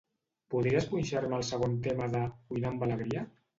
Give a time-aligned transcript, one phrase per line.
[0.53, 3.27] Podries punxar-me el segon tema de "Cuinar amb alegria"?